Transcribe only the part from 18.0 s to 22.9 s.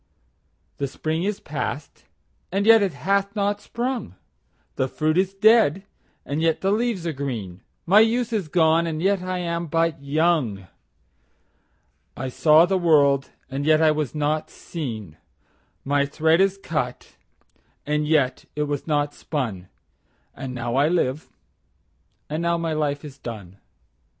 yet it was not spun,12And now I live, and now my